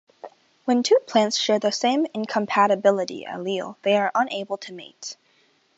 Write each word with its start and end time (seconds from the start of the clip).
When 0.65 0.81
two 0.81 0.97
plants 1.05 1.37
share 1.37 1.59
the 1.59 1.71
same 1.71 2.07
incompatibility 2.15 3.23
allele, 3.29 3.75
they 3.83 3.97
are 3.97 4.11
unable 4.15 4.57
to 4.57 4.73
mate. 4.73 5.15